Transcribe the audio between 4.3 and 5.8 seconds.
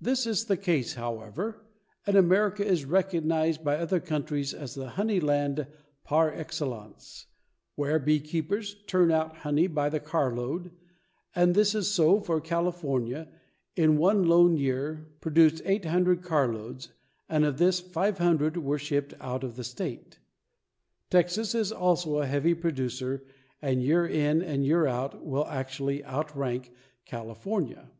as the honey land